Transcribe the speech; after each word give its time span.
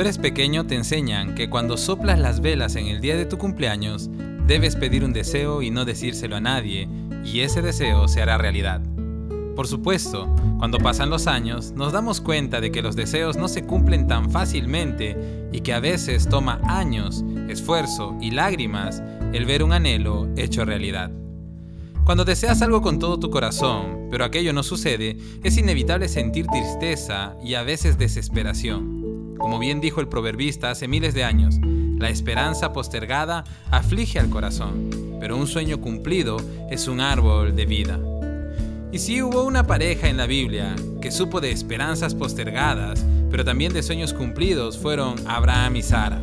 eres 0.00 0.18
pequeño 0.18 0.66
te 0.66 0.74
enseñan 0.74 1.34
que 1.34 1.50
cuando 1.50 1.76
soplas 1.76 2.18
las 2.18 2.40
velas 2.40 2.76
en 2.76 2.86
el 2.86 3.00
día 3.00 3.16
de 3.16 3.26
tu 3.26 3.38
cumpleaños, 3.38 4.10
debes 4.46 4.76
pedir 4.76 5.04
un 5.04 5.12
deseo 5.12 5.62
y 5.62 5.70
no 5.70 5.84
decírselo 5.84 6.36
a 6.36 6.40
nadie, 6.40 6.88
y 7.24 7.40
ese 7.40 7.62
deseo 7.62 8.08
se 8.08 8.22
hará 8.22 8.38
realidad. 8.38 8.80
Por 9.54 9.66
supuesto, 9.66 10.34
cuando 10.58 10.78
pasan 10.78 11.10
los 11.10 11.26
años, 11.26 11.72
nos 11.72 11.92
damos 11.92 12.20
cuenta 12.20 12.60
de 12.60 12.72
que 12.72 12.80
los 12.82 12.96
deseos 12.96 13.36
no 13.36 13.48
se 13.48 13.64
cumplen 13.64 14.06
tan 14.06 14.30
fácilmente 14.30 15.16
y 15.52 15.60
que 15.60 15.74
a 15.74 15.80
veces 15.80 16.28
toma 16.28 16.60
años, 16.64 17.24
esfuerzo 17.48 18.16
y 18.20 18.30
lágrimas 18.30 19.02
el 19.32 19.44
ver 19.44 19.62
un 19.62 19.72
anhelo 19.72 20.28
hecho 20.36 20.64
realidad. 20.64 21.10
Cuando 22.04 22.24
deseas 22.24 22.62
algo 22.62 22.82
con 22.82 22.98
todo 22.98 23.18
tu 23.18 23.30
corazón, 23.30 24.08
pero 24.10 24.24
aquello 24.24 24.52
no 24.52 24.62
sucede, 24.62 25.18
es 25.44 25.56
inevitable 25.56 26.08
sentir 26.08 26.46
tristeza 26.46 27.36
y 27.44 27.54
a 27.54 27.62
veces 27.62 27.98
desesperación. 27.98 29.01
Como 29.38 29.58
bien 29.58 29.80
dijo 29.80 30.00
el 30.00 30.08
proverbista 30.08 30.70
hace 30.70 30.88
miles 30.88 31.14
de 31.14 31.24
años, 31.24 31.58
la 31.98 32.10
esperanza 32.10 32.72
postergada 32.72 33.44
aflige 33.70 34.18
al 34.18 34.28
corazón, 34.28 34.90
pero 35.20 35.36
un 35.36 35.46
sueño 35.46 35.80
cumplido 35.80 36.36
es 36.70 36.88
un 36.88 37.00
árbol 37.00 37.54
de 37.54 37.66
vida. 37.66 38.00
Y 38.92 38.98
si 38.98 39.22
hubo 39.22 39.44
una 39.44 39.66
pareja 39.66 40.08
en 40.08 40.16
la 40.16 40.26
Biblia 40.26 40.74
que 41.00 41.10
supo 41.10 41.40
de 41.40 41.50
esperanzas 41.50 42.14
postergadas, 42.14 43.04
pero 43.30 43.44
también 43.44 43.72
de 43.72 43.82
sueños 43.82 44.12
cumplidos, 44.12 44.78
fueron 44.78 45.16
Abraham 45.26 45.76
y 45.76 45.82
Sara. 45.82 46.20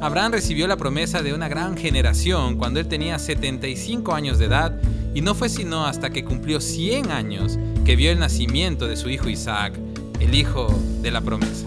Abraham 0.00 0.32
recibió 0.32 0.66
la 0.66 0.78
promesa 0.78 1.22
de 1.22 1.34
una 1.34 1.48
gran 1.48 1.76
generación 1.76 2.56
cuando 2.56 2.80
él 2.80 2.88
tenía 2.88 3.18
75 3.18 4.14
años 4.14 4.38
de 4.38 4.46
edad 4.46 4.80
y 5.14 5.20
no 5.20 5.34
fue 5.34 5.50
sino 5.50 5.84
hasta 5.84 6.08
que 6.08 6.24
cumplió 6.24 6.60
100 6.60 7.10
años 7.10 7.58
que 7.84 7.96
vio 7.96 8.10
el 8.10 8.18
nacimiento 8.18 8.86
de 8.86 8.96
su 8.96 9.10
hijo 9.10 9.28
Isaac, 9.28 9.74
el 10.20 10.34
hijo 10.34 10.72
de 11.02 11.10
la 11.10 11.20
promesa. 11.20 11.66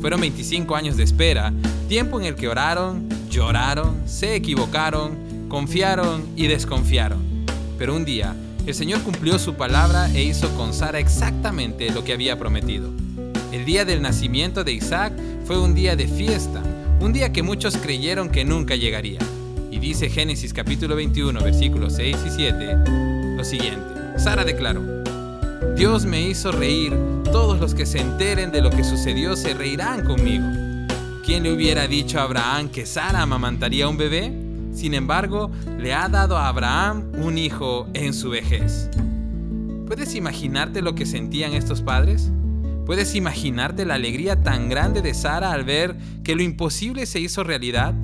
Fueron 0.00 0.20
25 0.22 0.76
años 0.76 0.96
de 0.96 1.02
espera, 1.02 1.52
tiempo 1.88 2.18
en 2.18 2.26
el 2.26 2.34
que 2.34 2.48
oraron, 2.48 3.06
lloraron, 3.30 4.00
se 4.06 4.34
equivocaron, 4.34 5.46
confiaron 5.48 6.24
y 6.36 6.46
desconfiaron. 6.46 7.20
Pero 7.78 7.94
un 7.94 8.06
día, 8.06 8.34
el 8.66 8.74
Señor 8.74 9.02
cumplió 9.02 9.38
su 9.38 9.54
palabra 9.54 10.10
e 10.14 10.22
hizo 10.22 10.48
con 10.56 10.72
Sara 10.72 10.98
exactamente 10.98 11.90
lo 11.90 12.02
que 12.02 12.14
había 12.14 12.38
prometido. 12.38 12.90
El 13.52 13.66
día 13.66 13.84
del 13.84 14.00
nacimiento 14.00 14.64
de 14.64 14.72
Isaac 14.72 15.12
fue 15.44 15.58
un 15.58 15.74
día 15.74 15.96
de 15.96 16.08
fiesta, 16.08 16.62
un 17.00 17.12
día 17.12 17.32
que 17.32 17.42
muchos 17.42 17.76
creyeron 17.76 18.30
que 18.30 18.44
nunca 18.44 18.76
llegaría. 18.76 19.18
Y 19.70 19.78
dice 19.80 20.08
Génesis 20.08 20.54
capítulo 20.54 20.96
21 20.96 21.40
versículos 21.42 21.94
6 21.96 22.16
y 22.26 22.30
7 22.30 22.76
lo 23.36 23.44
siguiente. 23.44 24.18
Sara 24.18 24.44
declaró, 24.44 24.99
Dios 25.76 26.04
me 26.04 26.22
hizo 26.22 26.52
reír, 26.52 26.92
todos 27.24 27.60
los 27.60 27.74
que 27.74 27.86
se 27.86 28.00
enteren 28.00 28.50
de 28.50 28.60
lo 28.60 28.70
que 28.70 28.84
sucedió 28.84 29.36
se 29.36 29.54
reirán 29.54 30.04
conmigo. 30.04 30.44
¿Quién 31.24 31.42
le 31.42 31.52
hubiera 31.52 31.86
dicho 31.86 32.18
a 32.18 32.24
Abraham 32.24 32.68
que 32.70 32.86
Sara 32.86 33.22
amamantaría 33.22 33.88
un 33.88 33.96
bebé? 33.96 34.32
Sin 34.72 34.94
embargo, 34.94 35.50
le 35.78 35.94
ha 35.94 36.08
dado 36.08 36.36
a 36.36 36.48
Abraham 36.48 37.12
un 37.14 37.38
hijo 37.38 37.86
en 37.94 38.14
su 38.14 38.30
vejez. 38.30 38.90
¿Puedes 39.86 40.14
imaginarte 40.14 40.82
lo 40.82 40.94
que 40.94 41.06
sentían 41.06 41.52
estos 41.52 41.82
padres? 41.82 42.30
¿Puedes 42.86 43.14
imaginarte 43.14 43.84
la 43.84 43.94
alegría 43.94 44.42
tan 44.42 44.68
grande 44.68 45.02
de 45.02 45.14
Sara 45.14 45.52
al 45.52 45.64
ver 45.64 45.96
que 46.24 46.34
lo 46.34 46.42
imposible 46.42 47.06
se 47.06 47.20
hizo 47.20 47.44
realidad? 47.44 47.94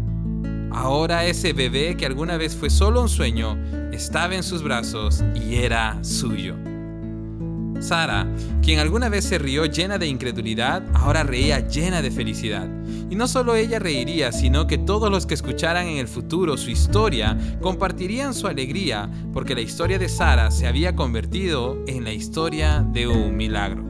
Ahora 0.70 1.24
ese 1.24 1.52
bebé 1.52 1.96
que 1.96 2.06
alguna 2.06 2.36
vez 2.36 2.54
fue 2.54 2.70
solo 2.70 3.02
un 3.02 3.08
sueño 3.08 3.56
estaba 3.92 4.34
en 4.34 4.42
sus 4.42 4.62
brazos 4.62 5.24
y 5.34 5.56
era 5.56 5.98
suyo. 6.04 6.54
Sara, 7.80 8.26
quien 8.62 8.78
alguna 8.78 9.08
vez 9.08 9.24
se 9.24 9.38
rió 9.38 9.66
llena 9.66 9.98
de 9.98 10.06
incredulidad, 10.06 10.82
ahora 10.94 11.22
reía 11.22 11.66
llena 11.66 12.02
de 12.02 12.10
felicidad. 12.10 12.68
Y 13.08 13.14
no 13.14 13.28
solo 13.28 13.54
ella 13.54 13.78
reiría, 13.78 14.32
sino 14.32 14.66
que 14.66 14.78
todos 14.78 15.10
los 15.10 15.26
que 15.26 15.34
escucharan 15.34 15.86
en 15.86 15.98
el 15.98 16.08
futuro 16.08 16.56
su 16.56 16.70
historia 16.70 17.36
compartirían 17.60 18.34
su 18.34 18.46
alegría, 18.46 19.10
porque 19.32 19.54
la 19.54 19.60
historia 19.60 19.98
de 19.98 20.08
Sara 20.08 20.50
se 20.50 20.66
había 20.66 20.96
convertido 20.96 21.82
en 21.86 22.04
la 22.04 22.12
historia 22.12 22.84
de 22.92 23.06
un 23.06 23.36
milagro. 23.36 23.84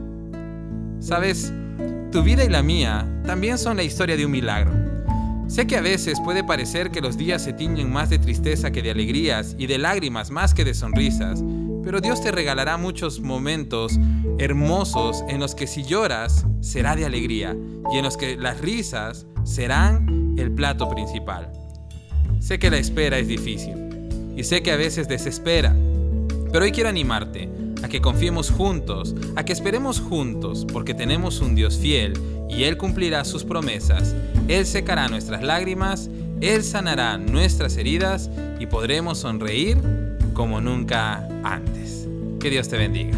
Sabes, 0.99 1.51
tu 2.11 2.23
vida 2.23 2.43
y 2.43 2.49
la 2.49 2.63
mía 2.63 3.07
también 3.25 3.57
son 3.57 3.77
la 3.77 3.83
historia 3.83 4.15
de 4.15 4.25
un 4.25 4.31
milagro. 4.31 4.71
Sé 5.47 5.65
que 5.65 5.77
a 5.77 5.81
veces 5.81 6.19
puede 6.19 6.43
parecer 6.43 6.91
que 6.91 7.01
los 7.01 7.17
días 7.17 7.41
se 7.41 7.53
tiñen 7.53 7.91
más 7.91 8.09
de 8.09 8.19
tristeza 8.19 8.71
que 8.71 8.81
de 8.81 8.91
alegrías 8.91 9.55
y 9.57 9.67
de 9.67 9.77
lágrimas 9.77 10.29
más 10.29 10.53
que 10.53 10.65
de 10.65 10.73
sonrisas, 10.73 11.41
pero 11.87 12.01
Dios 12.01 12.21
te 12.21 12.33
regalará 12.33 12.75
muchos 12.75 13.21
momentos 13.21 13.97
hermosos 14.39 15.23
en 15.29 15.39
los 15.39 15.55
que 15.55 15.67
si 15.67 15.85
lloras 15.85 16.45
será 16.59 16.97
de 16.97 17.05
alegría 17.05 17.55
y 17.93 17.97
en 17.97 18.03
los 18.03 18.17
que 18.17 18.35
las 18.35 18.59
risas 18.59 19.25
serán 19.45 20.35
el 20.37 20.51
plato 20.51 20.89
principal. 20.89 21.49
Sé 22.41 22.59
que 22.59 22.69
la 22.69 22.77
espera 22.77 23.19
es 23.19 23.29
difícil 23.29 24.33
y 24.35 24.43
sé 24.43 24.61
que 24.61 24.73
a 24.73 24.75
veces 24.75 25.07
desespera, 25.07 25.73
pero 26.51 26.65
hoy 26.65 26.73
quiero 26.73 26.89
animarte 26.89 27.49
a 27.81 27.87
que 27.87 28.01
confiemos 28.01 28.51
juntos, 28.51 29.15
a 29.37 29.45
que 29.45 29.53
esperemos 29.53 30.01
juntos, 30.01 30.67
porque 30.69 30.93
tenemos 30.93 31.39
un 31.39 31.55
Dios 31.55 31.77
fiel 31.77 32.19
y 32.49 32.63
Él 32.63 32.75
cumplirá 32.75 33.23
sus 33.23 33.45
promesas, 33.45 34.13
Él 34.49 34.65
secará 34.65 35.07
nuestras 35.07 35.41
lágrimas, 35.41 36.09
Él 36.41 36.65
sanará 36.65 37.17
nuestras 37.17 37.77
heridas 37.77 38.29
y 38.59 38.65
podremos 38.65 39.19
sonreír 39.19 40.06
como 40.37 40.61
nunca 40.61 41.27
antes. 41.43 42.07
Que 42.39 42.51
Dios 42.51 42.69
te 42.69 42.77
bendiga. 42.77 43.17